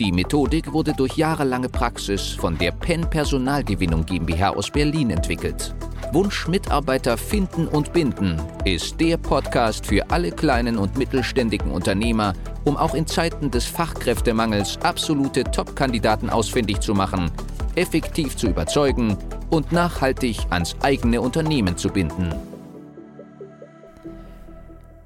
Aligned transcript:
Die 0.00 0.12
Methodik 0.12 0.72
wurde 0.72 0.94
durch 0.94 1.18
jahrelange 1.18 1.68
Praxis 1.68 2.30
von 2.30 2.56
der 2.56 2.72
PEN 2.72 3.02
Personalgewinnung 3.10 4.06
GmbH 4.06 4.48
aus 4.48 4.70
Berlin 4.70 5.10
entwickelt. 5.10 5.74
Wunsch 6.12 6.48
Mitarbeiter 6.48 7.18
finden 7.18 7.68
und 7.68 7.92
binden 7.92 8.40
ist 8.64 8.98
der 8.98 9.18
Podcast 9.18 9.84
für 9.84 10.10
alle 10.10 10.30
kleinen 10.30 10.78
und 10.78 10.96
mittelständigen 10.96 11.70
Unternehmer, 11.70 12.32
um 12.64 12.78
auch 12.78 12.94
in 12.94 13.06
Zeiten 13.06 13.50
des 13.50 13.66
Fachkräftemangels 13.66 14.78
absolute 14.82 15.44
Top-Kandidaten 15.44 16.30
ausfindig 16.30 16.80
zu 16.80 16.94
machen, 16.94 17.30
effektiv 17.74 18.38
zu 18.38 18.46
überzeugen 18.46 19.18
und 19.50 19.70
nachhaltig 19.70 20.38
ans 20.48 20.76
eigene 20.80 21.20
Unternehmen 21.20 21.76
zu 21.76 21.90
binden. 21.90 22.32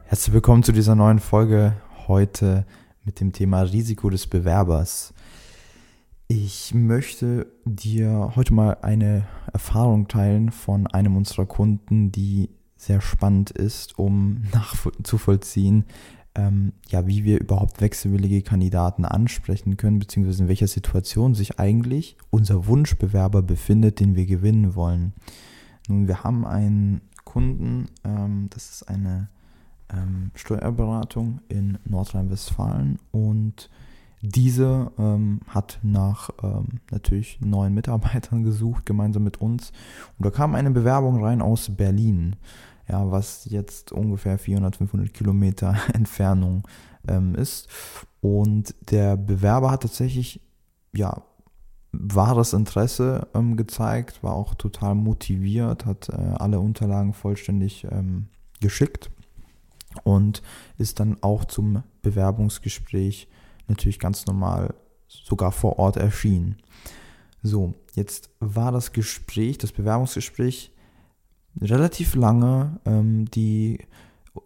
Herzlich 0.05 0.33
willkommen 0.33 0.63
zu 0.63 0.71
dieser 0.71 0.95
neuen 0.95 1.19
Folge 1.19 1.73
heute 2.07 2.65
mit 3.05 3.21
dem 3.21 3.33
Thema 3.33 3.63
Risiko 3.63 4.11
des 4.11 4.27
Bewerbers. 4.27 5.15
Ich 6.27 6.73
möchte 6.75 7.47
dir 7.65 8.33
heute 8.35 8.55
mal 8.55 8.79
eine 8.81 9.27
Erfahrung 9.53 10.09
teilen 10.09 10.51
von 10.51 10.87
einem 10.87 11.17
unserer 11.17 11.47
Kunden, 11.47 12.11
die 12.13 12.51
sehr 12.77 13.01
spannend 13.01 13.51
ist, 13.51 13.99
um 13.99 14.43
nachzuvollziehen, 14.53 15.85
ähm, 16.35 16.73
ja, 16.89 17.07
wie 17.07 17.25
wir 17.25 17.41
überhaupt 17.41 17.81
wechselwillige 17.81 18.43
Kandidaten 18.43 19.05
ansprechen 19.05 19.77
können, 19.77 19.99
beziehungsweise 19.99 20.43
in 20.43 20.49
welcher 20.49 20.67
Situation 20.67 21.35
sich 21.35 21.61
eigentlich 21.61 22.17
unser 22.31 22.67
Wunschbewerber 22.67 23.43
befindet, 23.43 24.01
den 24.01 24.17
wir 24.17 24.27
gewinnen 24.27 24.75
wollen. 24.75 25.13
Nun, 25.89 26.09
wir 26.09 26.25
haben 26.25 26.45
einen 26.47 27.03
Kunden, 27.25 27.87
ähm, 28.05 28.49
das 28.51 28.71
ist 28.71 28.89
eine 28.89 29.29
ähm, 29.93 30.31
Steuerberatung 30.35 31.41
in 31.49 31.79
Nordrhein-Westfalen 31.85 32.99
und 33.11 33.71
diese 34.27 34.91
ähm, 34.99 35.41
hat 35.49 35.79
nach 35.83 36.31
ähm, 36.43 36.81
natürlich 36.91 37.41
neuen 37.43 37.75
Mitarbeitern 37.75 38.43
gesucht, 38.45 38.87
gemeinsam 38.87 39.23
mit 39.23 39.41
uns. 39.41 39.71
Und 40.19 40.25
da 40.25 40.31
kam 40.31 40.55
eine 40.55 40.71
Bewerbung 40.71 41.23
rein 41.23 41.43
aus 41.43 41.77
Berlin, 41.77 42.37
ja, 42.89 43.11
was 43.11 43.45
jetzt 43.45 43.93
ungefähr 43.93 44.39
400, 44.39 44.77
500 44.77 45.13
Kilometer 45.13 45.77
Entfernung 45.93 46.67
ähm, 47.07 47.35
ist. 47.35 47.69
Und 48.23 48.75
der 48.91 49.19
Bewerber 49.19 49.71
hat 49.71 49.83
tatsächlich, 49.83 50.41
ja, 50.95 51.23
wahres 51.93 52.55
Interesse 52.55 53.29
ähm, 53.35 53.59
gezeigt, 53.59 54.23
war 54.23 54.33
auch 54.33 54.55
total 54.55 54.95
motiviert, 54.95 55.85
hat 55.85 56.09
äh, 56.09 56.15
alle 56.15 56.61
Unterlagen 56.61 57.13
vollständig 57.13 57.87
ähm, 57.91 58.29
geschickt 58.61 59.11
und 60.03 60.43
ist 60.79 61.01
dann 61.01 61.19
auch 61.23 61.45
zum 61.45 61.83
Bewerbungsgespräch 62.03 63.29
natürlich 63.69 63.99
ganz 63.99 64.27
normal 64.27 64.75
sogar 65.07 65.53
vor 65.53 65.79
Ort 65.79 65.97
erschienen. 65.97 66.57
So, 67.43 67.75
jetzt 67.95 68.31
war 68.41 68.73
das 68.73 68.93
Gespräch, 68.93 69.59
das 69.59 69.73
Bewerbungsgespräch 69.73 70.73
relativ 71.61 72.15
lange. 72.15 72.81
Ähm, 72.85 73.31
die 73.31 73.79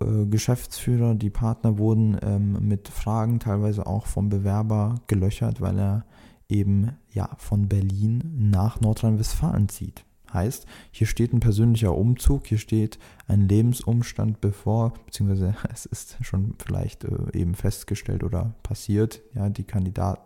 äh, 0.00 0.26
Geschäftsführer, 0.26 1.14
die 1.14 1.30
Partner 1.30 1.78
wurden 1.78 2.18
ähm, 2.22 2.58
mit 2.68 2.88
Fragen 2.88 3.40
teilweise 3.40 3.86
auch 3.86 4.06
vom 4.06 4.28
Bewerber 4.28 4.96
gelöchert, 5.06 5.60
weil 5.60 5.78
er 5.78 6.04
eben 6.48 6.96
ja 7.10 7.30
von 7.38 7.68
Berlin 7.68 8.22
nach 8.36 8.80
Nordrhein-Westfalen 8.80 9.68
zieht. 9.68 10.04
Heißt, 10.32 10.66
hier 10.90 11.06
steht 11.06 11.32
ein 11.32 11.40
persönlicher 11.40 11.94
Umzug, 11.94 12.46
hier 12.46 12.58
steht 12.58 12.98
ein 13.26 13.48
Lebensumstand 13.48 14.40
bevor, 14.40 14.92
beziehungsweise 15.06 15.54
es 15.72 15.86
ist 15.86 16.16
schon 16.22 16.54
vielleicht 16.58 17.04
äh, 17.04 17.16
eben 17.32 17.54
festgestellt 17.54 18.24
oder 18.24 18.54
passiert. 18.62 19.20
Ja, 19.34 19.48
die 19.48 19.64
Kandidat, 19.64 20.20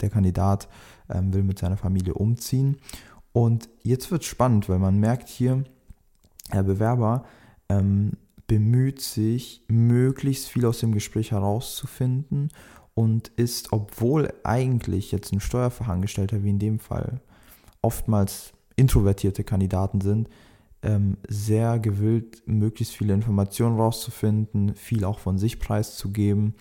der 0.00 0.10
Kandidat 0.10 0.68
ähm, 1.10 1.32
will 1.32 1.42
mit 1.42 1.58
seiner 1.58 1.76
Familie 1.76 2.14
umziehen. 2.14 2.78
Und 3.32 3.68
jetzt 3.82 4.10
wird 4.10 4.22
es 4.22 4.28
spannend, 4.28 4.68
weil 4.68 4.78
man 4.78 4.98
merkt 4.98 5.28
hier, 5.28 5.64
der 6.52 6.62
Bewerber 6.62 7.24
ähm, 7.68 8.12
bemüht 8.46 9.00
sich, 9.00 9.64
möglichst 9.68 10.48
viel 10.48 10.66
aus 10.66 10.80
dem 10.80 10.92
Gespräch 10.92 11.30
herauszufinden 11.30 12.50
und 12.94 13.28
ist, 13.28 13.72
obwohl 13.72 14.32
eigentlich 14.44 15.12
jetzt 15.12 15.32
ein 15.32 15.40
Steuerfachangestellter 15.40 16.42
wie 16.42 16.50
in 16.50 16.58
dem 16.58 16.78
Fall 16.78 17.20
oftmals 17.80 18.52
introvertierte 18.76 19.44
Kandidaten 19.44 20.00
sind, 20.00 20.28
ähm, 20.82 21.16
sehr 21.28 21.78
gewillt, 21.78 22.42
möglichst 22.46 22.94
viele 22.94 23.14
Informationen 23.14 23.76
rauszufinden, 23.76 24.74
viel 24.74 25.04
auch 25.04 25.18
von 25.18 25.38
sich 25.38 25.58
preiszugeben. 25.58 26.54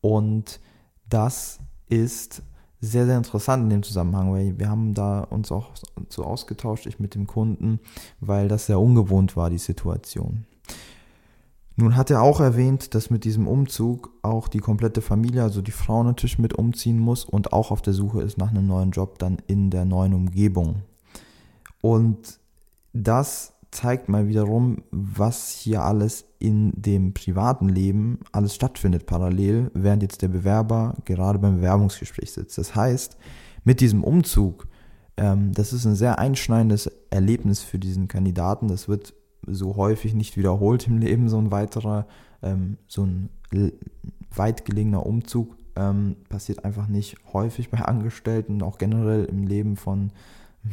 Und 0.00 0.60
das 1.08 1.60
ist 1.88 2.42
sehr, 2.80 3.06
sehr 3.06 3.16
interessant 3.16 3.64
in 3.64 3.70
dem 3.70 3.82
Zusammenhang, 3.82 4.32
weil 4.32 4.58
wir 4.58 4.68
haben 4.68 4.94
da 4.94 5.20
uns 5.20 5.50
auch 5.50 5.70
so 6.08 6.24
ausgetauscht, 6.24 6.86
ich 6.86 7.00
mit 7.00 7.14
dem 7.14 7.26
Kunden, 7.26 7.80
weil 8.20 8.48
das 8.48 8.66
sehr 8.66 8.78
ungewohnt 8.78 9.36
war, 9.36 9.48
die 9.48 9.58
Situation. 9.58 10.44
Nun 11.76 11.96
hat 11.96 12.10
er 12.10 12.22
auch 12.22 12.40
erwähnt, 12.40 12.94
dass 12.94 13.10
mit 13.10 13.24
diesem 13.24 13.48
Umzug 13.48 14.10
auch 14.22 14.46
die 14.46 14.60
komplette 14.60 15.00
Familie, 15.00 15.42
also 15.42 15.60
die 15.60 15.72
Frau 15.72 16.04
natürlich 16.04 16.38
mit 16.38 16.54
umziehen 16.54 17.00
muss 17.00 17.24
und 17.24 17.52
auch 17.52 17.72
auf 17.72 17.82
der 17.82 17.94
Suche 17.94 18.22
ist 18.22 18.38
nach 18.38 18.50
einem 18.50 18.66
neuen 18.66 18.92
Job 18.92 19.18
dann 19.18 19.38
in 19.48 19.70
der 19.70 19.84
neuen 19.84 20.14
Umgebung. 20.14 20.82
Und 21.84 22.40
das 22.94 23.52
zeigt 23.70 24.08
mal 24.08 24.26
wiederum, 24.26 24.84
was 24.90 25.50
hier 25.50 25.82
alles 25.82 26.24
in 26.38 26.72
dem 26.80 27.12
privaten 27.12 27.68
Leben 27.68 28.20
alles 28.32 28.54
stattfindet 28.54 29.04
parallel, 29.04 29.70
während 29.74 30.02
jetzt 30.02 30.22
der 30.22 30.28
Bewerber 30.28 30.94
gerade 31.04 31.38
beim 31.38 31.56
Bewerbungsgespräch 31.56 32.32
sitzt. 32.32 32.56
Das 32.56 32.74
heißt, 32.74 33.18
mit 33.64 33.82
diesem 33.82 34.02
Umzug, 34.02 34.66
ähm, 35.18 35.52
das 35.52 35.74
ist 35.74 35.84
ein 35.84 35.94
sehr 35.94 36.18
einschneidendes 36.18 36.90
Erlebnis 37.10 37.60
für 37.60 37.78
diesen 37.78 38.08
Kandidaten. 38.08 38.68
Das 38.68 38.88
wird 38.88 39.12
so 39.46 39.76
häufig 39.76 40.14
nicht 40.14 40.38
wiederholt 40.38 40.86
im 40.86 40.96
Leben, 40.96 41.28
so 41.28 41.36
ein 41.36 41.50
weiterer, 41.50 42.06
ähm, 42.42 42.78
so 42.88 43.04
ein 43.04 43.28
weit 44.34 44.64
gelegener 44.64 45.04
Umzug 45.04 45.54
ähm, 45.76 46.16
passiert 46.30 46.64
einfach 46.64 46.88
nicht 46.88 47.18
häufig 47.34 47.70
bei 47.70 47.82
Angestellten 47.82 48.54
und 48.54 48.62
auch 48.62 48.78
generell 48.78 49.26
im 49.26 49.46
Leben 49.46 49.76
von 49.76 50.12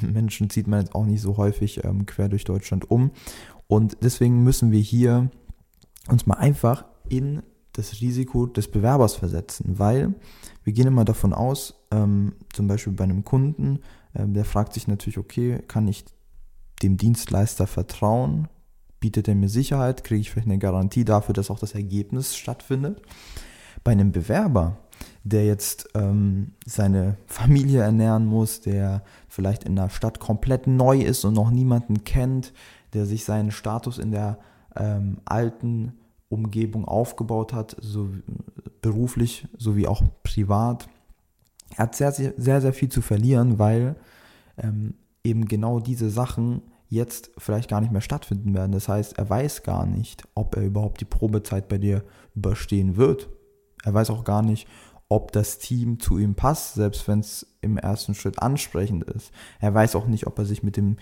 Menschen 0.02 0.50
zieht 0.50 0.68
man 0.68 0.82
jetzt 0.82 0.96
auch 0.96 1.06
nicht 1.06 1.22
so 1.22 1.38
häufig 1.38 1.84
ähm, 1.84 2.06
quer 2.06 2.30
durch 2.30 2.44
Deutschland 2.44 2.90
um. 2.90 3.12
Und 3.68 3.98
deswegen 4.02 4.44
müssen 4.44 4.72
wir 4.72 4.80
hier 4.80 5.30
uns 6.08 6.26
mal 6.26 6.36
einfach 6.36 6.86
in 7.10 7.44
das 7.74 8.02
Risiko 8.02 8.48
des 8.48 8.70
Bewerbers 8.70 9.16
versetzen, 9.16 9.80
weil 9.80 10.14
wir 10.64 10.74
gehen 10.74 10.88
immer 10.88 11.06
davon 11.06 11.34
aus, 11.34 11.86
ähm, 11.92 12.34
zum 12.52 12.68
Beispiel 12.68 12.94
bei 12.94 13.06
einem 13.06 13.24
Kunden, 13.24 13.80
ähm, 14.14 14.34
der 14.34 14.46
fragt 14.46 14.74
sich 14.74 14.88
natürlich, 14.88 15.18
okay, 15.18 15.60
kann 15.68 15.88
ich 15.88 16.04
dem 16.84 16.98
Dienstleister 16.98 17.68
vertrauen? 17.68 18.48
Bietet 19.00 19.28
er 19.28 19.36
mir 19.36 19.50
Sicherheit? 19.50 20.04
Kriege 20.04 20.22
ich 20.22 20.32
vielleicht 20.32 20.48
eine 20.48 20.60
Garantie 20.60 21.06
dafür, 21.06 21.34
dass 21.34 21.50
auch 21.50 21.60
das 21.60 21.74
Ergebnis 21.74 22.36
stattfindet? 22.36 23.02
Bei 23.84 23.92
einem 23.92 24.12
Bewerber 24.12 24.78
der 25.24 25.46
jetzt 25.46 25.90
ähm, 25.94 26.54
seine 26.66 27.18
Familie 27.28 27.82
ernähren 27.82 28.26
muss, 28.26 28.62
der 28.62 29.04
vielleicht 29.28 29.64
in 29.64 29.76
der 29.76 29.90
Stadt 29.90 30.20
komplett 30.20 30.68
neu 30.68 31.02
ist 31.02 31.26
und 31.26 31.34
noch 31.34 31.52
niemanden 31.52 32.04
kennt, 32.04 32.54
der 32.94 33.06
sich 33.06 33.26
seinen 33.26 33.52
Status 33.52 33.98
in 33.98 34.12
der 34.12 34.38
ähm, 34.76 35.18
alten 35.26 35.94
Umgebung 36.30 36.86
aufgebaut 36.86 37.54
hat, 37.54 37.76
so 37.80 38.10
beruflich 38.82 39.48
sowie 39.58 39.88
auch 39.88 40.02
privat. 40.24 40.88
Er 41.76 41.84
hat 41.84 41.96
sehr, 41.96 42.12
sehr, 42.12 42.62
sehr, 42.62 42.74
viel 42.74 42.90
zu 42.90 43.02
verlieren, 43.02 43.60
weil 43.60 43.96
ähm, 44.58 44.96
eben 45.24 45.46
genau 45.46 45.80
diese 45.80 46.10
Sachen 46.10 46.62
jetzt 46.90 47.32
vielleicht 47.38 47.70
gar 47.70 47.80
nicht 47.80 47.94
mehr 47.94 48.02
stattfinden 48.02 48.54
werden. 48.54 48.74
Das 48.74 48.90
heißt, 48.90 49.18
er 49.18 49.30
weiß 49.30 49.64
gar 49.64 49.86
nicht, 49.86 50.24
ob 50.36 50.58
er 50.58 50.64
überhaupt 50.64 51.00
die 51.00 51.06
Probezeit 51.06 51.70
bei 51.70 51.78
dir 51.78 52.04
überstehen 52.36 52.98
wird. 52.98 53.30
Er 53.84 53.94
weiß 53.94 54.10
auch 54.10 54.26
gar 54.26 54.42
nicht, 54.42 54.68
ob 55.12 55.34
das 55.34 55.60
Team 55.60 56.00
zu 56.00 56.18
ihm 56.18 56.36
passt, 56.36 56.76
selbst 56.76 57.06
wenn 57.10 57.20
es 57.20 57.46
im 57.60 57.78
ersten 57.78 58.16
Schritt 58.16 58.42
ansprechend 58.42 59.04
ist. 59.04 59.32
Er 59.60 59.74
weiß 59.74 59.98
auch 59.98 60.08
nicht, 60.08 60.26
ob 60.26 60.40
er 60.40 60.46
sich 60.46 60.64
mit 60.64 60.78
dem 60.78 60.96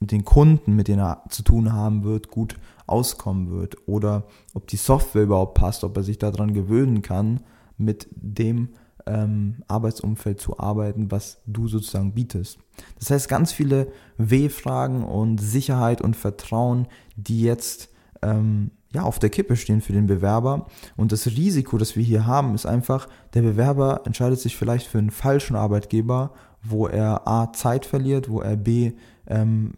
mit 0.00 0.10
den 0.10 0.24
Kunden, 0.24 0.74
mit 0.74 0.88
denen 0.88 0.98
er 0.98 1.22
zu 1.28 1.42
tun 1.42 1.72
haben 1.72 2.02
wird, 2.02 2.28
gut 2.28 2.56
auskommen 2.86 3.50
wird 3.50 3.76
oder 3.86 4.24
ob 4.52 4.66
die 4.66 4.76
Software 4.76 5.22
überhaupt 5.22 5.54
passt, 5.54 5.84
ob 5.84 5.96
er 5.96 6.02
sich 6.02 6.18
daran 6.18 6.52
gewöhnen 6.52 7.02
kann, 7.02 7.40
mit 7.78 8.08
dem 8.12 8.70
ähm, 9.06 9.62
Arbeitsumfeld 9.68 10.40
zu 10.40 10.58
arbeiten, 10.58 11.10
was 11.10 11.40
du 11.46 11.68
sozusagen 11.68 12.12
bietest. 12.12 12.58
Das 12.98 13.10
heißt, 13.10 13.28
ganz 13.28 13.52
viele 13.52 13.92
W-Fragen 14.18 15.04
und 15.04 15.38
Sicherheit 15.38 16.02
und 16.02 16.16
Vertrauen, 16.16 16.88
die 17.16 17.40
jetzt 17.40 17.88
ähm, 18.22 18.72
ja, 18.92 19.02
auf 19.02 19.18
der 19.18 19.30
Kippe 19.30 19.56
stehen 19.56 19.80
für 19.80 19.92
den 19.92 20.06
Bewerber. 20.06 20.66
Und 20.96 21.12
das 21.12 21.26
Risiko, 21.26 21.78
das 21.78 21.96
wir 21.96 22.02
hier 22.02 22.26
haben, 22.26 22.54
ist 22.54 22.66
einfach, 22.66 23.08
der 23.34 23.42
Bewerber 23.42 24.02
entscheidet 24.04 24.40
sich 24.40 24.56
vielleicht 24.56 24.86
für 24.86 24.98
einen 24.98 25.10
falschen 25.10 25.56
Arbeitgeber, 25.56 26.32
wo 26.62 26.86
er 26.86 27.26
A, 27.26 27.52
Zeit 27.52 27.86
verliert, 27.86 28.28
wo 28.28 28.40
er 28.40 28.56
B, 28.56 28.92
ähm, 29.26 29.72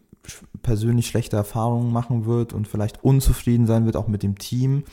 persönlich 0.62 1.06
schlechte 1.06 1.36
Erfahrungen 1.36 1.92
machen 1.92 2.24
wird 2.24 2.52
und 2.52 2.66
vielleicht 2.66 3.04
unzufrieden 3.04 3.66
sein 3.66 3.84
wird, 3.84 3.96
auch 3.96 4.08
mit 4.08 4.22
dem 4.22 4.38
Team 4.38 4.84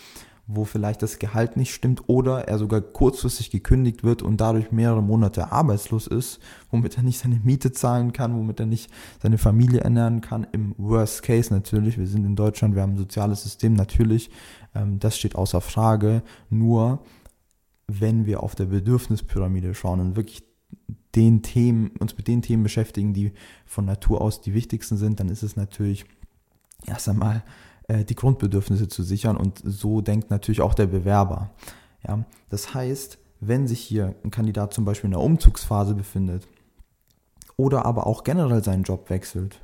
wo 0.54 0.66
vielleicht 0.66 1.02
das 1.02 1.20
Gehalt 1.20 1.58
nicht 1.58 1.74
stimmt 1.74 2.04
oder 2.08 2.48
er 2.48 2.58
sogar 2.58 2.82
kurzfristig 2.82 3.52
gekündigt 3.52 4.04
wird 4.04 4.22
und 4.22 4.42
dadurch 4.42 4.72
mehrere 4.72 5.02
Monate 5.02 5.52
arbeitslos 5.52 6.08
ist, 6.08 6.40
womit 6.70 6.98
er 6.98 7.04
nicht 7.04 7.20
seine 7.20 7.40
Miete 7.44 7.72
zahlen 7.72 8.14
kann, 8.14 8.36
womit 8.36 8.60
er 8.60 8.66
nicht 8.66 8.92
seine 9.22 9.38
Familie 9.38 9.82
ernähren 9.82 10.22
kann. 10.22 10.46
Im 10.52 10.76
Worst 10.78 11.24
Case 11.24 11.54
natürlich, 11.54 11.98
wir 11.98 12.08
sind 12.08 12.26
in 12.26 12.36
Deutschland, 12.36 12.76
wir 12.76 12.82
haben 12.82 12.94
ein 12.94 12.98
soziales 12.98 13.44
System 13.44 13.74
natürlich, 13.74 14.30
ähm, 14.76 15.00
das 15.00 15.18
steht 15.18 15.36
außer 15.36 15.62
Frage. 15.62 16.24
Nur 16.50 17.00
wenn 17.88 18.26
wir 18.26 18.44
auf 18.44 18.56
der 18.56 18.66
Bedürfnispyramide 18.66 19.74
schauen 19.74 20.00
und 20.00 20.16
wirklich 20.16 20.44
den 21.16 21.42
Themen, 21.42 21.92
uns 22.00 22.16
mit 22.18 22.28
den 22.28 22.42
Themen 22.42 22.64
beschäftigen, 22.64 23.14
die 23.14 23.34
von 23.66 23.86
Natur 23.86 24.22
aus 24.22 24.42
die 24.42 24.54
wichtigsten 24.54 24.98
sind, 24.98 25.20
dann 25.20 25.30
ist 25.30 25.44
es 25.44 25.56
natürlich 25.56 26.06
erst 26.86 27.10
einmal 27.10 27.44
die 28.00 28.16
Grundbedürfnisse 28.16 28.88
zu 28.88 29.04
sichern 29.04 29.38
und 29.38 29.62
so 29.64 30.02
denkt 30.02 30.30
natürlich 30.30 30.62
auch 30.62 30.74
der 30.74 30.88
Bewerber. 30.88 31.52
Ja, 32.08 32.26
das 32.50 32.74
heißt, 32.74 33.18
wenn 33.40 33.68
sich 33.68 33.82
hier 33.82 34.16
ein 34.24 34.32
Kandidat 34.32 34.74
zum 34.74 34.86
Beispiel 34.86 35.08
in 35.08 35.12
der 35.12 35.22
Umzugsphase 35.22 35.96
befindet 35.96 36.48
oder 37.58 37.86
aber 37.86 38.08
auch 38.08 38.24
generell 38.24 38.64
seinen 38.64 38.84
Job 38.84 39.10
wechselt, 39.10 39.62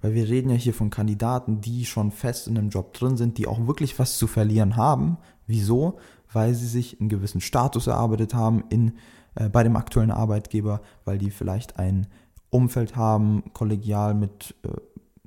weil 0.00 0.14
wir 0.14 0.28
reden 0.28 0.50
ja 0.50 0.56
hier 0.56 0.74
von 0.74 0.90
Kandidaten, 0.90 1.60
die 1.60 1.84
schon 1.84 2.10
fest 2.10 2.48
in 2.48 2.58
einem 2.58 2.70
Job 2.70 2.92
drin 2.92 3.16
sind, 3.16 3.38
die 3.38 3.46
auch 3.46 3.66
wirklich 3.66 3.98
was 3.98 4.18
zu 4.18 4.26
verlieren 4.26 4.76
haben. 4.76 5.18
Wieso? 5.46 5.98
Weil 6.32 6.54
sie 6.54 6.66
sich 6.66 7.00
einen 7.00 7.08
gewissen 7.08 7.40
Status 7.40 7.86
erarbeitet 7.86 8.34
haben 8.34 8.64
in, 8.68 8.94
äh, 9.36 9.48
bei 9.48 9.62
dem 9.62 9.76
aktuellen 9.76 10.10
Arbeitgeber, 10.10 10.80
weil 11.04 11.18
die 11.18 11.30
vielleicht 11.30 11.78
ein 11.78 12.08
Umfeld 12.50 12.96
haben, 12.96 13.44
kollegial 13.52 14.14
mit 14.14 14.54
äh, 14.64 14.70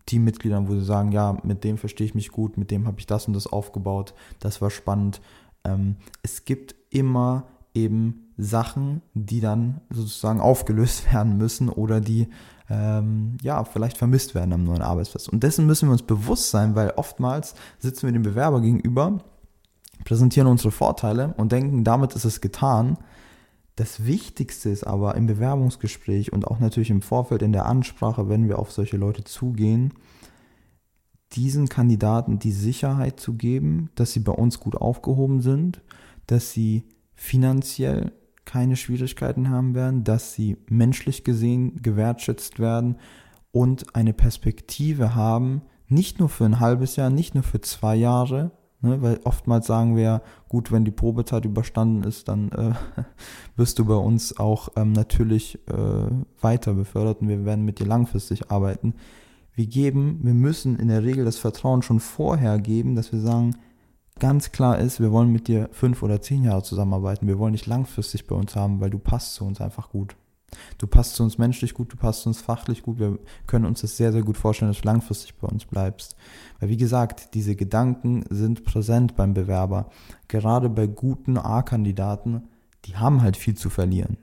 Teammitgliedern, 0.05 0.67
wo 0.67 0.73
sie 0.73 0.85
sagen, 0.85 1.11
ja, 1.11 1.37
mit 1.43 1.63
dem 1.63 1.77
verstehe 1.77 2.05
ich 2.05 2.15
mich 2.15 2.31
gut, 2.31 2.57
mit 2.57 2.71
dem 2.71 2.87
habe 2.87 2.99
ich 2.99 3.07
das 3.07 3.27
und 3.27 3.33
das 3.33 3.47
aufgebaut, 3.47 4.13
das 4.39 4.61
war 4.61 4.69
spannend. 4.69 5.21
Ähm, 5.63 5.95
es 6.21 6.45
gibt 6.45 6.75
immer 6.89 7.47
eben 7.73 8.31
Sachen, 8.37 9.01
die 9.13 9.39
dann 9.41 9.81
sozusagen 9.89 10.39
aufgelöst 10.39 11.05
werden 11.13 11.37
müssen 11.37 11.69
oder 11.69 12.01
die 12.01 12.27
ähm, 12.69 13.37
ja 13.41 13.63
vielleicht 13.63 13.97
vermisst 13.97 14.33
werden 14.33 14.53
am 14.53 14.63
neuen 14.63 14.81
Arbeitsplatz. 14.81 15.27
Und 15.27 15.43
dessen 15.43 15.65
müssen 15.65 15.87
wir 15.87 15.93
uns 15.93 16.01
bewusst 16.01 16.49
sein, 16.49 16.75
weil 16.75 16.93
oftmals 16.95 17.53
sitzen 17.79 18.07
wir 18.07 18.13
dem 18.13 18.23
Bewerber 18.23 18.61
gegenüber, 18.61 19.19
präsentieren 20.03 20.47
unsere 20.47 20.71
Vorteile 20.71 21.33
und 21.37 21.51
denken, 21.51 21.83
damit 21.83 22.13
ist 22.13 22.25
es 22.25 22.41
getan. 22.41 22.97
Das 23.75 24.05
Wichtigste 24.05 24.69
ist 24.69 24.85
aber 24.85 25.15
im 25.15 25.27
Bewerbungsgespräch 25.27 26.31
und 26.31 26.47
auch 26.47 26.59
natürlich 26.59 26.89
im 26.89 27.01
Vorfeld 27.01 27.41
in 27.41 27.51
der 27.51 27.65
Ansprache, 27.65 28.29
wenn 28.29 28.47
wir 28.47 28.57
auf 28.59 28.71
solche 28.71 28.95
Leute 28.95 29.25
zugehen, 29.25 29.93
diesen 31.33 31.67
Kandidaten 31.67 32.39
die 32.39 32.53
Sicherheit 32.53 33.19
zu 33.19 33.33
geben, 33.33 33.89
dass 33.95 34.13
sie 34.13 34.21
bei 34.21 34.31
uns 34.31 34.59
gut 34.59 34.75
aufgehoben 34.75 35.41
sind, 35.41 35.81
dass 36.27 36.53
sie 36.53 36.83
finanziell 37.13 38.13
keine 38.45 38.77
Schwierigkeiten 38.77 39.49
haben 39.49 39.75
werden, 39.75 40.03
dass 40.03 40.33
sie 40.33 40.57
menschlich 40.69 41.23
gesehen 41.23 41.81
gewertschätzt 41.81 42.59
werden 42.59 42.97
und 43.51 43.95
eine 43.95 44.13
Perspektive 44.13 45.15
haben, 45.15 45.63
nicht 45.87 46.19
nur 46.19 46.29
für 46.29 46.45
ein 46.45 46.59
halbes 46.59 46.95
Jahr, 46.95 47.09
nicht 47.09 47.33
nur 47.33 47.43
für 47.43 47.61
zwei 47.61 47.95
Jahre, 47.95 48.51
Ne, 48.85 49.01
weil 49.01 49.19
oftmals 49.23 49.65
sagen 49.65 49.95
wir, 49.95 50.21
gut, 50.47 50.71
wenn 50.71 50.85
die 50.85 50.91
Probezeit 50.91 51.43
überstanden 51.43 52.03
ist, 52.03 52.27
dann 52.27 52.51
äh, 52.51 52.73
wirst 53.55 53.79
du 53.79 53.85
bei 53.85 53.95
uns 53.95 54.37
auch 54.37 54.69
ähm, 54.75 54.91
natürlich 54.91 55.57
äh, 55.67 56.07
weiter 56.39 56.75
befördert 56.75 57.21
und 57.21 57.29
wir 57.29 57.45
werden 57.45 57.65
mit 57.65 57.79
dir 57.79 57.87
langfristig 57.87 58.51
arbeiten. 58.51 58.93
Wir 59.55 59.65
geben, 59.65 60.19
wir 60.21 60.35
müssen 60.35 60.77
in 60.77 60.89
der 60.89 61.03
Regel 61.03 61.25
das 61.25 61.37
Vertrauen 61.37 61.81
schon 61.81 61.99
vorher 61.99 62.59
geben, 62.59 62.95
dass 62.95 63.11
wir 63.11 63.19
sagen, 63.19 63.55
ganz 64.19 64.51
klar 64.51 64.77
ist, 64.77 64.99
wir 64.99 65.11
wollen 65.11 65.31
mit 65.31 65.47
dir 65.47 65.69
fünf 65.71 66.03
oder 66.03 66.21
zehn 66.21 66.43
Jahre 66.43 66.61
zusammenarbeiten. 66.61 67.25
Wir 67.25 67.39
wollen 67.39 67.53
dich 67.53 67.65
langfristig 67.65 68.27
bei 68.27 68.35
uns 68.35 68.55
haben, 68.55 68.81
weil 68.81 68.91
du 68.91 68.99
passt 68.99 69.33
zu 69.33 69.45
uns 69.45 69.61
einfach 69.61 69.89
gut. 69.89 70.15
Du 70.77 70.87
passt 70.87 71.15
zu 71.15 71.23
uns 71.23 71.37
menschlich 71.37 71.73
gut, 71.73 71.91
du 71.91 71.97
passt 71.97 72.23
zu 72.23 72.29
uns 72.29 72.41
fachlich 72.41 72.83
gut. 72.83 72.99
Wir 72.99 73.17
können 73.47 73.65
uns 73.65 73.81
das 73.81 73.97
sehr, 73.97 74.11
sehr 74.11 74.23
gut 74.23 74.37
vorstellen, 74.37 74.71
dass 74.71 74.81
du 74.81 74.87
langfristig 74.87 75.35
bei 75.35 75.47
uns 75.47 75.65
bleibst. 75.65 76.15
Weil 76.59 76.69
wie 76.69 76.77
gesagt, 76.77 77.33
diese 77.33 77.55
Gedanken 77.55 78.23
sind 78.29 78.63
präsent 78.65 79.15
beim 79.15 79.33
Bewerber. 79.33 79.89
Gerade 80.27 80.69
bei 80.69 80.87
guten 80.87 81.37
A-Kandidaten, 81.37 82.43
die 82.85 82.97
haben 82.97 83.21
halt 83.21 83.37
viel 83.37 83.55
zu 83.55 83.69
verlieren. 83.69 84.17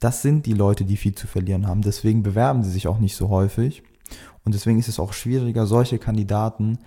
Das 0.00 0.22
sind 0.22 0.46
die 0.46 0.52
Leute, 0.52 0.84
die 0.84 0.96
viel 0.96 1.14
zu 1.14 1.26
verlieren 1.26 1.66
haben. 1.66 1.82
Deswegen 1.82 2.22
bewerben 2.22 2.62
sie 2.62 2.70
sich 2.70 2.88
auch 2.88 2.98
nicht 2.98 3.16
so 3.16 3.28
häufig. 3.28 3.82
Und 4.44 4.54
deswegen 4.54 4.78
ist 4.78 4.88
es 4.88 5.00
auch 5.00 5.12
schwieriger, 5.12 5.66
solche 5.66 5.98
Kandidaten 5.98 6.78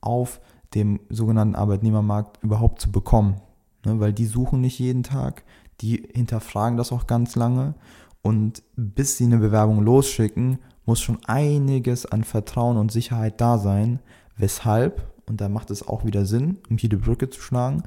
auf 0.00 0.40
dem 0.74 1.00
sogenannten 1.08 1.54
Arbeitnehmermarkt 1.54 2.42
überhaupt 2.42 2.80
zu 2.80 2.92
bekommen. 2.92 3.40
Ne, 3.84 3.98
weil 3.98 4.12
die 4.12 4.26
suchen 4.26 4.60
nicht 4.60 4.78
jeden 4.78 5.02
Tag, 5.02 5.42
die 5.80 6.08
hinterfragen 6.12 6.76
das 6.76 6.92
auch 6.92 7.06
ganz 7.06 7.34
lange 7.36 7.74
und 8.22 8.62
bis 8.76 9.16
sie 9.16 9.24
eine 9.24 9.38
Bewerbung 9.38 9.82
losschicken, 9.82 10.58
muss 10.86 11.00
schon 11.00 11.18
einiges 11.26 12.06
an 12.06 12.24
Vertrauen 12.24 12.76
und 12.76 12.92
Sicherheit 12.92 13.40
da 13.40 13.58
sein, 13.58 14.00
weshalb, 14.36 15.06
und 15.26 15.40
da 15.40 15.48
macht 15.48 15.70
es 15.70 15.86
auch 15.86 16.04
wieder 16.04 16.26
Sinn, 16.26 16.58
um 16.68 16.78
hier 16.78 16.88
die 16.88 16.96
Brücke 16.96 17.30
zu 17.30 17.40
schlagen, 17.40 17.82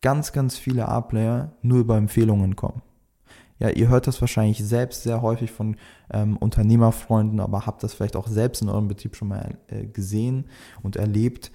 ganz, 0.00 0.32
ganz 0.32 0.56
viele 0.56 0.88
A-Player 0.88 1.52
nur 1.62 1.80
über 1.80 1.96
Empfehlungen 1.96 2.56
kommen. 2.56 2.82
Ja, 3.58 3.68
ihr 3.68 3.88
hört 3.88 4.06
das 4.06 4.20
wahrscheinlich 4.22 4.64
selbst 4.64 5.02
sehr 5.02 5.20
häufig 5.20 5.50
von 5.50 5.76
ähm, 6.10 6.38
Unternehmerfreunden, 6.38 7.40
aber 7.40 7.66
habt 7.66 7.82
das 7.82 7.92
vielleicht 7.92 8.16
auch 8.16 8.26
selbst 8.26 8.62
in 8.62 8.70
eurem 8.70 8.88
Betrieb 8.88 9.16
schon 9.16 9.28
mal 9.28 9.58
äh, 9.68 9.84
gesehen 9.86 10.46
und 10.82 10.96
erlebt. 10.96 11.52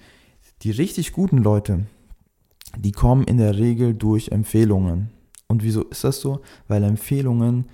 Die 0.62 0.70
richtig 0.70 1.12
guten 1.12 1.38
Leute, 1.38 1.86
die 2.78 2.92
kommen 2.92 3.24
in 3.24 3.38
der 3.38 3.58
Regel 3.58 3.92
durch 3.92 4.28
Empfehlungen. 4.28 5.10
Und 5.48 5.64
wieso 5.64 5.82
ist 5.82 6.04
das 6.04 6.20
so? 6.20 6.42
Weil 6.68 6.84
Empfehlungen 6.84 7.66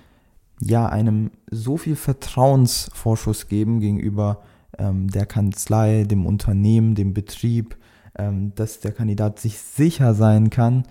ja 0.65 0.87
einem 0.87 1.31
so 1.51 1.77
viel 1.77 1.95
Vertrauensvorschuss 1.95 3.47
geben 3.47 3.79
gegenüber 3.79 4.41
ähm, 4.77 5.09
der 5.09 5.25
Kanzlei, 5.25 6.03
dem 6.03 6.25
Unternehmen, 6.25 6.95
dem 6.95 7.13
Betrieb, 7.13 7.77
ähm, 8.17 8.53
dass 8.55 8.79
der 8.79 8.91
Kandidat 8.91 9.39
sich 9.39 9.59
sicher 9.59 10.13
sein 10.13 10.49
kann, 10.49 10.83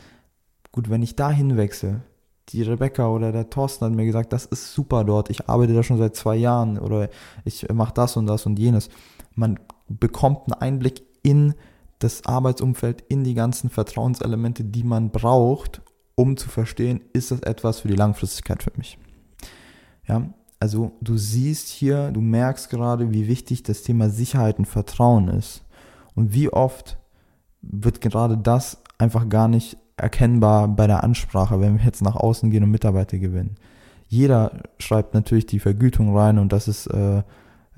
gut, 0.73 0.91
wenn 0.91 1.03
ich 1.03 1.17
dahin 1.17 1.57
wechsle, 1.57 2.03
die 2.49 2.63
Rebecca 2.63 3.09
oder 3.09 3.33
der 3.33 3.51
Thorsten 3.51 3.85
hat 3.85 3.93
mir 3.93 4.05
gesagt, 4.05 4.33
das 4.33 4.47
ist 4.47 4.75
super 4.75 5.05
dort, 5.05 5.31
ich 5.31 5.49
arbeite 5.49 5.75
da 5.75 5.83
schon 5.83 5.99
seit 5.99 6.17
zwei 6.17 6.37
Jahren 6.37 6.79
oder 6.79 7.09
ich 7.45 7.67
mache 7.73 7.95
das 7.95 8.17
und 8.17 8.27
das 8.27 8.47
und 8.47 8.59
jenes. 8.59 8.89
Man 9.35 9.59
bekommt 9.89 10.45
einen 10.45 10.61
Einblick 10.61 11.03
in 11.23 11.55
das 11.99 12.27
Arbeitsumfeld, 12.27 13.05
in 13.09 13.25
die 13.25 13.35
ganzen 13.35 13.71
Vertrauenselemente, 13.71 14.65
die 14.65 14.83
man 14.83 15.11
braucht, 15.11 15.83
um 16.15 16.37
zu 16.37 16.49
verstehen, 16.49 17.01
ist 17.13 17.31
das 17.31 17.41
etwas 17.41 17.81
für 17.81 17.89
die 17.89 17.95
Langfristigkeit 17.95 18.63
für 18.63 18.73
mich. 18.77 18.99
Ja, 20.07 20.23
also 20.61 20.93
du 21.01 21.17
siehst 21.17 21.69
hier, 21.69 22.11
du 22.13 22.21
merkst 22.21 22.71
gerade, 22.71 23.13
wie 23.13 23.27
wichtig 23.27 23.63
das 23.63 23.83
Thema 23.83 24.11
Sicherheit 24.11 24.59
und 24.59 24.67
Vertrauen 24.67 25.29
ist. 25.29 25.65
Und 26.15 26.35
wie 26.35 26.53
oft 26.53 26.99
wird 27.63 28.01
gerade 28.01 28.37
das 28.37 28.83
einfach 28.99 29.29
gar 29.29 29.49
nicht 29.49 29.77
erkennbar 29.97 30.69
bei 30.69 30.87
der 30.87 31.03
Ansprache, 31.03 31.61
wenn 31.61 31.79
wir 31.79 31.85
jetzt 31.85 32.03
nach 32.03 32.17
außen 32.17 32.51
gehen 32.51 32.65
und 32.65 32.71
Mitarbeiter 32.71 33.19
gewinnen. 33.19 33.57
Jeder 34.09 34.53
schreibt 34.79 35.15
natürlich 35.15 35.47
die 35.47 35.59
Vergütung 35.59 36.17
rein 36.17 36.39
und 36.39 36.53
dass 36.53 36.69
es 36.69 36.87
äh, 36.87 37.23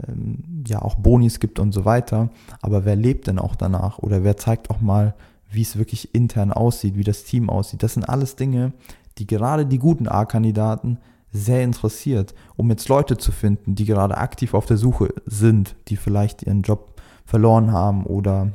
ähm, 0.06 0.64
ja 0.66 0.82
auch 0.82 0.96
Bonis 0.96 1.38
gibt 1.40 1.58
und 1.58 1.72
so 1.72 1.84
weiter. 1.84 2.30
Aber 2.60 2.84
wer 2.84 2.96
lebt 2.96 3.26
denn 3.26 3.38
auch 3.38 3.54
danach? 3.54 3.98
Oder 3.98 4.24
wer 4.24 4.36
zeigt 4.36 4.70
auch 4.70 4.80
mal, 4.80 5.14
wie 5.50 5.62
es 5.62 5.78
wirklich 5.78 6.14
intern 6.14 6.52
aussieht, 6.52 6.96
wie 6.96 7.04
das 7.04 7.24
Team 7.24 7.48
aussieht? 7.48 7.82
Das 7.82 7.94
sind 7.94 8.08
alles 8.08 8.36
Dinge, 8.36 8.72
die 9.18 9.26
gerade 9.26 9.66
die 9.66 9.78
guten 9.78 10.08
A-Kandidaten 10.08 10.98
sehr 11.34 11.64
interessiert, 11.64 12.32
um 12.56 12.70
jetzt 12.70 12.88
Leute 12.88 13.18
zu 13.18 13.32
finden, 13.32 13.74
die 13.74 13.84
gerade 13.84 14.16
aktiv 14.16 14.54
auf 14.54 14.66
der 14.66 14.76
Suche 14.76 15.12
sind, 15.26 15.74
die 15.88 15.96
vielleicht 15.96 16.44
ihren 16.44 16.62
Job 16.62 17.00
verloren 17.26 17.72
haben 17.72 18.06
oder 18.06 18.52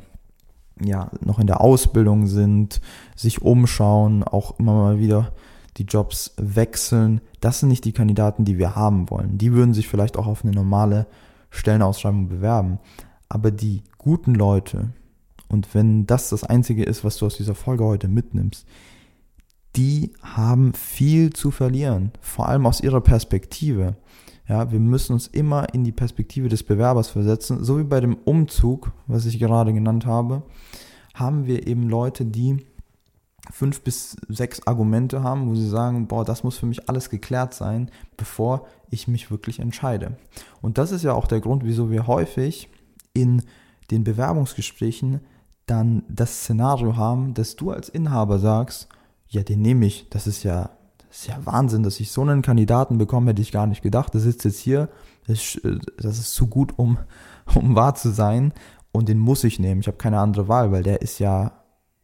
ja, 0.82 1.12
noch 1.20 1.40
in 1.40 1.48
der 1.48 1.60
Ausbildung 1.60 2.26
sind, 2.26 2.80
sich 3.18 3.42
umschauen, 3.42 4.24
auch 4.24 4.58
immer 4.60 4.74
mal 4.74 5.00
wieder 5.00 5.34
die 5.76 5.84
Jobs 5.84 6.34
wechseln. 6.38 7.20
Das 7.42 7.60
sind 7.60 7.68
nicht 7.68 7.84
die 7.84 7.92
Kandidaten, 7.92 8.46
die 8.46 8.58
wir 8.58 8.78
haben 8.78 9.10
wollen. 9.10 9.38
Die 9.38 9.52
würden 9.52 9.74
sich 9.74 9.90
vielleicht 9.90 10.18
auch 10.18 10.28
auf 10.28 10.46
eine 10.46 10.54
normale 10.54 11.06
Stellenausschreibung 11.50 12.30
bewerben. 12.30 12.80
Aber 13.28 13.52
die 13.52 13.84
guten 13.98 14.36
Leute, 14.36 14.90
und 15.50 15.74
wenn 15.76 16.08
das 16.08 16.30
das 16.30 16.46
Einzige 16.46 16.84
ist, 16.84 17.04
was 17.04 17.18
du 17.18 17.26
aus 17.26 17.36
dieser 17.36 17.56
Folge 17.56 17.84
heute 17.84 18.08
mitnimmst, 18.08 18.66
die 19.76 20.14
haben 20.22 20.74
viel 20.74 21.32
zu 21.32 21.52
verlieren, 21.52 22.12
vor 22.22 22.48
allem 22.50 22.66
aus 22.66 22.82
ihrer 22.82 23.02
Perspektive. 23.02 23.96
Ja, 24.48 24.72
wir 24.72 24.80
müssen 24.80 25.14
uns 25.14 25.28
immer 25.28 25.74
in 25.74 25.84
die 25.84 25.92
Perspektive 25.92 26.50
des 26.50 26.64
Bewerbers 26.64 27.10
versetzen, 27.10 27.64
so 27.64 27.78
wie 27.78 27.84
bei 27.84 28.02
dem 28.02 28.16
Umzug, 28.16 28.92
was 29.06 29.26
ich 29.26 29.38
gerade 29.38 29.74
genannt 29.74 30.08
habe, 30.08 30.42
haben 31.14 31.46
wir 31.46 31.68
eben 31.68 31.88
Leute, 31.88 32.26
die 32.26 32.66
fünf 33.52 33.82
bis 33.82 34.18
sechs 34.28 34.66
Argumente 34.66 35.24
haben, 35.24 35.50
wo 35.50 35.56
sie 35.56 35.68
sagen, 35.68 36.08
boah, 36.08 36.26
das 36.26 36.44
muss 36.44 36.58
für 36.58 36.66
mich 36.66 36.90
alles 36.90 37.10
geklärt 37.10 37.54
sein, 37.54 37.92
bevor 38.18 38.68
ich 38.90 39.08
mich 39.08 39.32
wirklich 39.32 39.60
entscheide. 39.60 40.18
Und 40.62 40.78
das 40.78 40.92
ist 40.92 41.04
ja 41.04 41.14
auch 41.14 41.28
der 41.28 41.42
Grund, 41.42 41.64
wieso 41.64 41.90
wir 41.92 42.08
häufig 42.08 42.70
in 43.14 43.44
den 43.92 44.04
Bewerbungsgesprächen 44.04 45.22
dann 45.66 46.04
das 46.10 46.42
Szenario 46.42 46.96
haben, 46.96 47.34
dass 47.34 47.56
du 47.56 47.72
als 47.72 47.90
Inhaber 47.90 48.40
sagst, 48.40 48.90
ja, 49.30 49.44
den 49.44 49.62
nehme 49.62 49.86
ich, 49.86 50.10
das 50.10 50.28
ist 50.28 50.44
ja 50.44 50.72
das 51.10 51.22
ist 51.22 51.28
ja 51.28 51.40
Wahnsinn, 51.44 51.82
dass 51.82 52.00
ich 52.00 52.12
so 52.12 52.22
einen 52.22 52.44
Kandidaten 52.44 53.00
bekomme, 53.00 53.32
hätte 53.32 53.42
ich 53.42 53.52
gar 53.52 53.66
nicht 53.66 53.82
gedacht. 53.82 54.14
Der 54.14 54.22
sitzt 54.22 54.46
jetzt 54.46 54.60
hier, 54.60 54.90
das 55.28 55.56
ist, 55.56 55.66
ist 55.66 56.36
zu 56.36 56.48
gut, 56.48 56.78
um, 56.78 57.00
um 57.56 57.76
wahr 57.76 57.96
zu 57.96 58.12
sein. 58.12 58.54
Und 58.92 59.10
den 59.10 59.18
muss 59.18 59.44
ich 59.44 59.60
nehmen. 59.60 59.82
Ich 59.82 59.88
habe 59.88 59.98
keine 59.98 60.20
andere 60.20 60.48
Wahl, 60.48 60.72
weil 60.72 60.84
der 60.84 61.02
ist 61.02 61.20
ja 61.20 61.52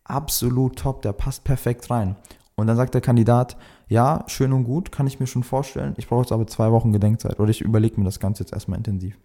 absolut 0.03 0.77
top, 0.77 1.01
der 1.01 1.13
passt 1.13 1.43
perfekt 1.43 1.89
rein. 1.89 2.15
Und 2.55 2.67
dann 2.67 2.77
sagt 2.77 2.93
der 2.93 3.01
Kandidat, 3.01 3.57
ja, 3.87 4.23
schön 4.27 4.53
und 4.53 4.63
gut, 4.63 4.91
kann 4.91 5.07
ich 5.07 5.19
mir 5.19 5.27
schon 5.27 5.43
vorstellen. 5.43 5.93
Ich 5.97 6.07
brauche 6.07 6.21
jetzt 6.21 6.31
aber 6.31 6.47
zwei 6.47 6.71
Wochen 6.71 6.91
Gedenkzeit 6.91 7.39
oder 7.39 7.49
ich 7.49 7.61
überlege 7.61 7.99
mir 7.99 8.05
das 8.05 8.19
Ganze 8.19 8.43
jetzt 8.43 8.53
erstmal 8.53 8.77
intensiv. 8.77 9.17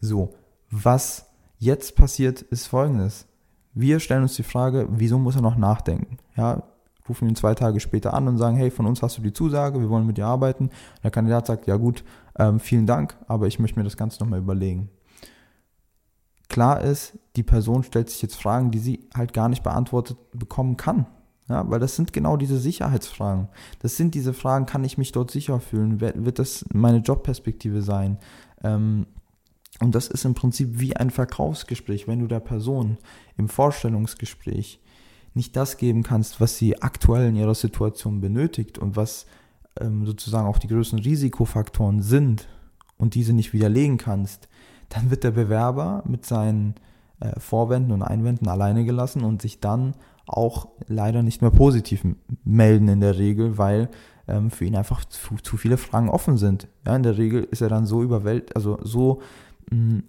So, 0.00 0.34
was 0.70 1.26
jetzt 1.58 1.96
passiert, 1.96 2.42
ist 2.42 2.66
folgendes. 2.66 3.26
Wir 3.74 4.00
stellen 4.00 4.22
uns 4.22 4.36
die 4.36 4.42
Frage, 4.42 4.86
wieso 4.90 5.18
muss 5.18 5.36
er 5.36 5.42
noch 5.42 5.56
nachdenken? 5.56 6.18
Ja, 6.36 6.62
rufen 7.08 7.28
ihn 7.28 7.36
zwei 7.36 7.54
Tage 7.54 7.80
später 7.80 8.14
an 8.14 8.28
und 8.28 8.38
sagen, 8.38 8.56
hey, 8.56 8.70
von 8.70 8.86
uns 8.86 9.02
hast 9.02 9.18
du 9.18 9.22
die 9.22 9.32
Zusage, 9.32 9.80
wir 9.80 9.90
wollen 9.90 10.06
mit 10.06 10.18
dir 10.18 10.26
arbeiten. 10.26 10.64
Und 10.64 11.04
der 11.04 11.10
Kandidat 11.10 11.46
sagt, 11.46 11.66
ja 11.66 11.76
gut, 11.76 12.04
ähm, 12.38 12.60
vielen 12.60 12.86
Dank, 12.86 13.16
aber 13.26 13.46
ich 13.46 13.58
möchte 13.58 13.78
mir 13.78 13.84
das 13.84 13.96
Ganze 13.96 14.22
nochmal 14.22 14.40
überlegen. 14.40 14.90
Klar 16.48 16.80
ist, 16.80 17.18
die 17.36 17.42
Person 17.42 17.82
stellt 17.82 18.08
sich 18.10 18.22
jetzt 18.22 18.40
Fragen, 18.40 18.70
die 18.70 18.78
sie 18.78 19.08
halt 19.14 19.32
gar 19.32 19.48
nicht 19.48 19.62
beantwortet 19.62 20.16
bekommen 20.32 20.76
kann. 20.76 21.06
Ja, 21.48 21.68
weil 21.70 21.80
das 21.80 21.96
sind 21.96 22.12
genau 22.12 22.36
diese 22.36 22.58
Sicherheitsfragen. 22.58 23.48
Das 23.80 23.96
sind 23.96 24.14
diese 24.14 24.34
Fragen, 24.34 24.66
kann 24.66 24.84
ich 24.84 24.98
mich 24.98 25.12
dort 25.12 25.30
sicher 25.30 25.60
fühlen? 25.60 26.00
Wird 26.00 26.38
das 26.38 26.66
meine 26.72 26.98
Jobperspektive 26.98 27.80
sein? 27.80 28.18
Ähm, 28.62 29.06
und 29.80 29.94
das 29.94 30.08
ist 30.08 30.24
im 30.24 30.34
Prinzip 30.34 30.78
wie 30.78 30.96
ein 30.96 31.10
Verkaufsgespräch, 31.10 32.06
wenn 32.06 32.18
du 32.18 32.26
der 32.26 32.40
Person 32.40 32.98
im 33.36 33.48
Vorstellungsgespräch 33.48 34.80
nicht 35.34 35.56
das 35.56 35.76
geben 35.76 36.02
kannst, 36.02 36.40
was 36.40 36.56
sie 36.56 36.82
aktuell 36.82 37.28
in 37.28 37.36
ihrer 37.36 37.54
Situation 37.54 38.20
benötigt 38.20 38.78
und 38.78 38.96
was 38.96 39.26
ähm, 39.80 40.06
sozusagen 40.06 40.48
auch 40.48 40.58
die 40.58 40.68
größten 40.68 40.98
Risikofaktoren 40.98 42.02
sind 42.02 42.48
und 42.96 43.14
diese 43.14 43.32
nicht 43.32 43.52
widerlegen 43.52 43.98
kannst, 43.98 44.48
dann 44.88 45.10
wird 45.10 45.24
der 45.24 45.30
Bewerber 45.30 46.02
mit 46.06 46.26
seinen 46.26 46.74
äh, 47.20 47.38
Vorwänden 47.38 47.92
und 47.92 48.02
Einwänden 48.02 48.48
alleine 48.48 48.84
gelassen 48.84 49.24
und 49.24 49.42
sich 49.42 49.60
dann 49.60 49.94
auch 50.26 50.68
leider 50.86 51.22
nicht 51.22 51.40
mehr 51.40 51.50
positiv 51.50 52.04
melden 52.44 52.88
in 52.88 53.00
der 53.00 53.18
Regel, 53.18 53.58
weil 53.58 53.88
ähm, 54.26 54.50
für 54.50 54.64
ihn 54.64 54.76
einfach 54.76 55.04
zu, 55.06 55.36
zu, 55.42 55.56
viele 55.56 55.78
Fragen 55.78 56.10
offen 56.10 56.36
sind. 56.36 56.68
Ja, 56.86 56.94
in 56.94 57.02
der 57.02 57.16
Regel 57.16 57.44
ist 57.44 57.62
er 57.62 57.68
dann 57.68 57.86
so 57.86 58.02
überwältigt, 58.02 58.54
also 58.54 58.78
so 58.82 59.22
mh, 59.70 60.02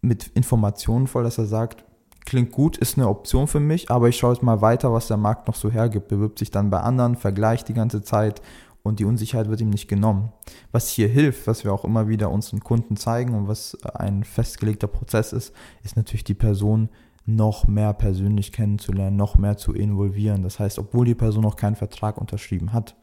mit 0.00 0.28
Informationen 0.28 1.06
voll, 1.06 1.24
dass 1.24 1.38
er 1.38 1.46
sagt, 1.46 1.84
klingt 2.26 2.52
gut, 2.52 2.76
ist 2.76 2.98
eine 2.98 3.08
Option 3.08 3.46
für 3.46 3.60
mich, 3.60 3.90
aber 3.90 4.08
ich 4.08 4.18
schaue 4.18 4.34
jetzt 4.34 4.42
mal 4.42 4.60
weiter, 4.60 4.92
was 4.92 5.08
der 5.08 5.16
Markt 5.16 5.48
noch 5.48 5.54
so 5.54 5.70
hergibt. 5.70 6.08
Bewirbt 6.08 6.38
sich 6.38 6.50
dann 6.50 6.68
bei 6.68 6.80
anderen, 6.80 7.16
vergleicht 7.16 7.68
die 7.68 7.74
ganze 7.74 8.02
Zeit 8.02 8.42
und 8.82 8.98
die 9.00 9.04
Unsicherheit 9.04 9.48
wird 9.48 9.60
ihm 9.60 9.70
nicht 9.70 9.88
genommen. 9.88 10.32
Was 10.72 10.88
hier 10.88 11.08
hilft, 11.08 11.46
was 11.46 11.64
wir 11.64 11.72
auch 11.72 11.84
immer 11.84 12.08
wieder 12.08 12.30
unseren 12.30 12.60
Kunden 12.60 12.96
zeigen 12.96 13.34
und 13.34 13.48
was 13.48 13.76
ein 13.84 14.24
festgelegter 14.24 14.86
Prozess 14.86 15.32
ist, 15.32 15.54
ist 15.82 15.96
natürlich 15.96 16.24
die 16.24 16.34
Person 16.34 16.90
noch 17.24 17.66
mehr 17.66 17.92
persönlich 17.92 18.52
kennenzulernen, 18.52 19.16
noch 19.16 19.36
mehr 19.36 19.56
zu 19.56 19.72
involvieren. 19.72 20.42
Das 20.42 20.60
heißt, 20.60 20.78
obwohl 20.78 21.06
die 21.06 21.14
Person 21.14 21.42
noch 21.42 21.56
keinen 21.56 21.74
Vertrag 21.74 22.18
unterschrieben 22.18 22.72
hat, 22.72 22.96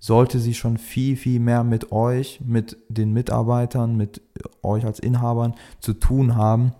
sollte 0.00 0.40
sie 0.40 0.54
schon 0.54 0.78
viel, 0.78 1.16
viel 1.16 1.38
mehr 1.38 1.62
mit 1.62 1.92
euch, 1.92 2.40
mit 2.44 2.76
den 2.88 3.12
Mitarbeitern, 3.12 3.96
mit 3.96 4.20
euch 4.64 4.84
als 4.84 4.98
Inhabern 4.98 5.54
zu 5.78 5.94
tun 5.94 6.34
haben, 6.34 6.72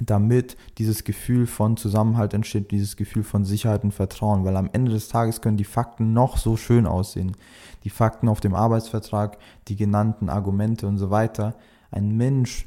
damit 0.00 0.56
dieses 0.78 1.04
Gefühl 1.04 1.46
von 1.46 1.76
Zusammenhalt 1.76 2.34
entsteht, 2.34 2.70
dieses 2.70 2.96
Gefühl 2.96 3.22
von 3.22 3.44
Sicherheit 3.44 3.84
und 3.84 3.92
Vertrauen, 3.92 4.44
weil 4.44 4.56
am 4.56 4.70
Ende 4.72 4.90
des 4.90 5.08
Tages 5.08 5.40
können 5.40 5.56
die 5.56 5.64
Fakten 5.64 6.12
noch 6.12 6.36
so 6.36 6.56
schön 6.56 6.86
aussehen. 6.86 7.36
Die 7.84 7.90
Fakten 7.90 8.28
auf 8.28 8.40
dem 8.40 8.54
Arbeitsvertrag, 8.54 9.38
die 9.68 9.76
genannten 9.76 10.28
Argumente 10.28 10.86
und 10.86 10.98
so 10.98 11.10
weiter. 11.10 11.56
Ein 11.90 12.16
Mensch 12.16 12.66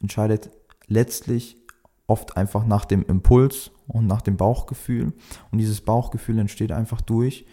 entscheidet 0.00 0.50
letztlich 0.86 1.56
oft 2.06 2.36
einfach 2.36 2.66
nach 2.66 2.84
dem 2.84 3.04
Impuls 3.04 3.70
und 3.86 4.06
nach 4.06 4.22
dem 4.22 4.36
Bauchgefühl. 4.36 5.12
Und 5.50 5.58
dieses 5.58 5.80
Bauchgefühl 5.80 6.38
entsteht 6.38 6.72
einfach 6.72 7.00
durch 7.00 7.44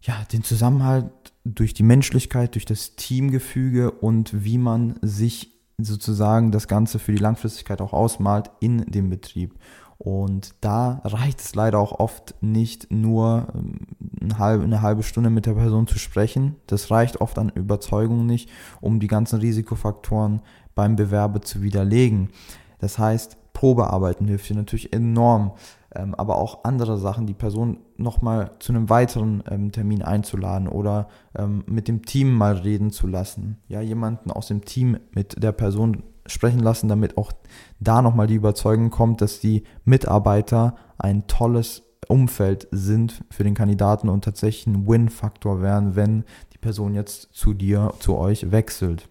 ja, 0.00 0.24
den 0.32 0.44
Zusammenhalt, 0.44 1.10
durch 1.44 1.74
die 1.74 1.82
Menschlichkeit, 1.82 2.54
durch 2.54 2.64
das 2.64 2.96
Teamgefüge 2.96 3.90
und 3.90 4.44
wie 4.44 4.58
man 4.58 4.98
sich 5.02 5.57
sozusagen 5.80 6.50
das 6.50 6.68
Ganze 6.68 6.98
für 6.98 7.12
die 7.12 7.18
Langfristigkeit 7.18 7.80
auch 7.80 7.92
ausmalt 7.92 8.50
in 8.60 8.84
dem 8.86 9.10
Betrieb. 9.10 9.54
Und 9.98 10.54
da 10.60 11.00
reicht 11.04 11.40
es 11.40 11.54
leider 11.56 11.78
auch 11.78 11.98
oft 11.98 12.34
nicht 12.40 12.90
nur 12.92 13.48
ähm, 13.54 13.80
eine 14.20 14.82
halbe, 14.82 15.02
Stunde 15.02 15.30
mit 15.30 15.46
der 15.46 15.54
Person 15.54 15.88
zu 15.88 15.98
sprechen. 15.98 16.56
Das 16.68 16.90
reicht 16.90 17.20
oft 17.20 17.36
an 17.38 17.50
Überzeugung 17.50 18.24
nicht, 18.24 18.48
um 18.80 19.00
die 19.00 19.08
ganzen 19.08 19.40
Risikofaktoren 19.40 20.40
beim 20.76 20.94
Bewerber 20.94 21.42
zu 21.42 21.62
widerlegen. 21.62 22.30
Das 22.78 22.98
heißt, 22.98 23.36
Probearbeiten 23.52 24.28
hilft 24.28 24.46
hier 24.46 24.56
natürlich 24.56 24.92
enorm 24.92 25.52
ähm, 25.94 26.14
aber 26.14 26.38
auch 26.38 26.64
andere 26.64 26.98
Sachen, 26.98 27.26
die 27.26 27.34
Person 27.34 27.78
nochmal 27.96 28.52
zu 28.58 28.72
einem 28.72 28.90
weiteren 28.90 29.42
ähm, 29.50 29.72
Termin 29.72 30.02
einzuladen 30.02 30.68
oder 30.68 31.08
ähm, 31.36 31.64
mit 31.66 31.88
dem 31.88 32.04
Team 32.04 32.34
mal 32.34 32.54
reden 32.54 32.90
zu 32.90 33.06
lassen. 33.06 33.58
Ja, 33.68 33.80
jemanden 33.80 34.30
aus 34.30 34.48
dem 34.48 34.64
Team 34.64 34.98
mit 35.12 35.42
der 35.42 35.52
Person 35.52 36.02
sprechen 36.26 36.60
lassen, 36.60 36.88
damit 36.88 37.16
auch 37.16 37.32
da 37.80 38.02
nochmal 38.02 38.26
die 38.26 38.34
Überzeugung 38.34 38.90
kommt, 38.90 39.22
dass 39.22 39.40
die 39.40 39.64
Mitarbeiter 39.84 40.74
ein 40.98 41.26
tolles 41.26 41.84
Umfeld 42.06 42.68
sind 42.70 43.24
für 43.30 43.44
den 43.44 43.54
Kandidaten 43.54 44.08
und 44.08 44.24
tatsächlich 44.24 44.66
ein 44.66 44.86
Win-Faktor 44.86 45.62
wären, 45.62 45.96
wenn 45.96 46.24
die 46.52 46.58
Person 46.58 46.94
jetzt 46.94 47.28
zu 47.32 47.54
dir, 47.54 47.92
zu 47.98 48.16
euch 48.16 48.50
wechselt. 48.50 49.08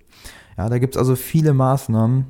Ja, 0.58 0.70
da 0.70 0.80
gibt 0.80 0.96
es 0.96 1.00
also 1.00 1.16
viele 1.16 1.54
Maßnahmen, 1.54 2.26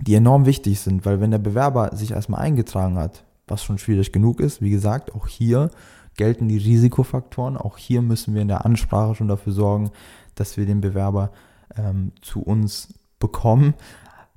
die 0.00 0.14
enorm 0.14 0.46
wichtig 0.46 0.80
sind, 0.80 1.04
weil 1.04 1.20
wenn 1.20 1.30
der 1.30 1.38
Bewerber 1.38 1.94
sich 1.94 2.12
erstmal 2.12 2.40
eingetragen 2.40 2.96
hat, 2.98 3.24
was 3.50 3.64
schon 3.64 3.78
schwierig 3.78 4.12
genug 4.12 4.40
ist. 4.40 4.62
Wie 4.62 4.70
gesagt, 4.70 5.14
auch 5.14 5.26
hier 5.26 5.70
gelten 6.16 6.48
die 6.48 6.58
Risikofaktoren. 6.58 7.56
Auch 7.56 7.78
hier 7.78 8.02
müssen 8.02 8.34
wir 8.34 8.42
in 8.42 8.48
der 8.48 8.64
Ansprache 8.64 9.14
schon 9.14 9.28
dafür 9.28 9.52
sorgen, 9.52 9.90
dass 10.34 10.56
wir 10.56 10.66
den 10.66 10.80
Bewerber 10.80 11.32
ähm, 11.76 12.12
zu 12.22 12.42
uns 12.42 12.94
bekommen. 13.18 13.74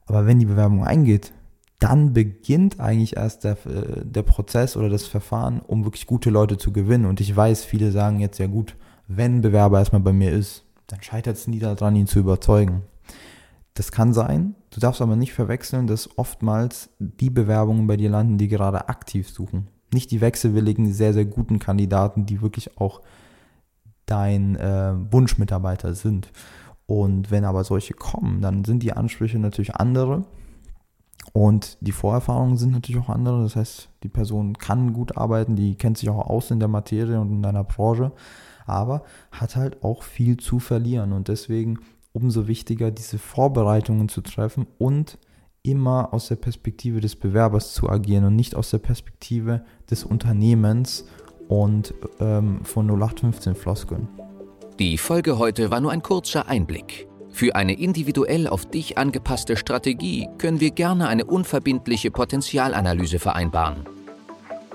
Aber 0.05 0.25
wenn 0.25 0.39
die 0.39 0.46
Bewerbung 0.46 0.84
eingeht, 0.84 1.32
dann 1.79 2.13
beginnt 2.13 2.79
eigentlich 2.79 3.17
erst 3.17 3.43
der, 3.43 3.58
äh, 3.65 4.05
der 4.05 4.24
Prozess 4.24 4.77
oder 4.77 4.89
das 4.89 5.05
Verfahren, 5.05 5.60
um 5.60 5.84
wirklich 5.84 6.08
gute 6.08 6.29
Leute 6.29 6.58
zu 6.58 6.72
gewinnen. 6.72 7.05
Und 7.05 7.20
ich 7.20 7.36
weiß, 7.36 7.65
viele 7.65 7.91
sagen 7.91 8.20
jetzt 8.20 8.38
ja 8.38 8.48
gut, 8.48 8.75
wenn 9.08 9.41
Bewerber 9.41 9.79
erstmal 9.79 10.01
bei 10.01 10.13
mir 10.13 10.32
ist, 10.32 10.63
dann 10.88 11.01
scheitert 11.01 11.38
es 11.38 11.48
nie 11.48 11.60
daran, 11.60 11.96
ihn 11.96 12.08
zu 12.08 12.20
überzeugen. 12.20 12.84
Das 13.74 13.92
kann 13.92 14.13
sein. 14.13 14.56
Du 14.70 14.80
darfst 14.80 15.01
aber 15.01 15.15
nicht 15.15 15.34
verwechseln, 15.34 15.88
dass 15.88 16.18
oftmals 16.18 16.89
die 17.00 17.30
Bewerbungen 17.30 17.88
bei 17.88 17.98
dir 17.98 18.10
landen, 18.10 18.38
die 18.38 18.48
gerade 18.48 18.88
aktiv 18.88 19.30
suchen. 19.30 19.68
Nicht 19.92 20.12
die 20.12 20.22
wechselwilligen, 20.22 20.94
sehr, 20.94 21.13
sehr 21.13 21.25
guten 21.25 21.60
Kandidaten, 21.60 22.25
die 22.25 22.42
wirklich 22.42 22.80
auch 22.80 23.01
dein 24.06 24.56
äh, 24.56 24.94
Wunschmitarbeiter 25.12 25.94
sind. 25.94 26.32
Und 26.86 27.32
wenn 27.32 27.46
aber 27.46 27.63
solche 27.63 27.94
kommen, 27.94 28.42
dann 28.42 28.65
sind 28.65 28.84
die 28.84 28.94
Ansprüche 28.94 29.39
natürlich 29.39 29.75
andere. 29.75 30.25
Und 31.32 31.77
die 31.82 31.92
Vorerfahrungen 31.92 32.58
sind 32.58 32.72
natürlich 32.72 33.01
auch 33.01 33.10
andere. 33.10 33.44
Das 33.44 33.56
heißt, 33.56 33.89
die 34.03 34.10
Person 34.10 34.58
kann 34.58 34.94
gut 34.94 35.18
arbeiten, 35.18 35.56
die 35.56 35.75
kennt 35.75 35.98
sich 35.98 36.10
auch 36.10 36.27
aus 36.27 36.51
in 36.51 36.60
der 36.60 36.68
Materie 36.68 37.20
und 37.20 37.32
in 37.32 37.42
deiner 37.42 37.63
Branche, 37.63 38.12
aber 38.65 39.03
hat 39.32 39.56
halt 39.56 39.84
auch 39.84 40.03
viel 40.03 40.38
zu 40.38 40.60
verlieren. 40.60 41.13
Und 41.13 41.30
deswegen 41.30 41.80
umso 42.13 42.48
wichtiger, 42.48 42.91
diese 42.91 43.17
Vorbereitungen 43.17 44.08
zu 44.08 44.22
treffen 44.22 44.67
und 44.77 45.17
immer 45.63 46.13
aus 46.13 46.27
der 46.27 46.36
Perspektive 46.36 47.00
des 47.00 47.15
Bewerbers 47.15 47.74
zu 47.74 47.89
agieren 47.89 48.25
und 48.25 48.36
nicht 48.36 48.55
aus 48.55 48.70
der 48.70 48.77
Perspektive 48.77 49.63
des 49.89 50.03
Unternehmens 50.03 51.05
und 51.48 51.93
ähm, 52.20 52.63
von 52.63 52.88
0815 52.88 53.55
Floskeln. 53.55 54.08
Die 54.79 54.98
Folge 54.98 55.38
heute 55.38 55.72
war 55.72 55.79
nur 55.79 55.91
ein 55.91 56.01
kurzer 56.01 56.48
Einblick. 56.48 57.08
Für 57.29 57.55
eine 57.55 57.74
individuell 57.74 58.48
auf 58.48 58.65
dich 58.65 58.98
angepasste 58.98 59.58
Strategie 59.58 60.27
können 60.38 60.60
wir 60.60 60.72
gerne 60.72 61.08
eine 61.08 61.25
unverbindliche 61.25 62.12
Potenzialanalyse 62.12 63.17
vereinbaren. 63.17 63.86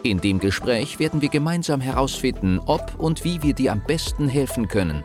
In 0.02 0.20
dem 0.20 0.38
Gespräch 0.38 0.98
werden 0.98 1.20
wir 1.20 1.28
gemeinsam 1.28 1.80
herausfinden, 1.80 2.60
ob 2.64 2.98
und 2.98 3.24
wie 3.24 3.42
wir 3.42 3.54
dir 3.54 3.72
am 3.72 3.82
besten 3.86 4.28
helfen 4.28 4.68
können, 4.68 5.04